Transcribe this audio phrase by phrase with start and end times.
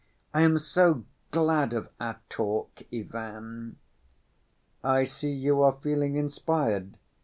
[0.33, 3.75] I am so glad of our talk, Ivan."
[4.83, 6.97] "I see you are feeling inspired.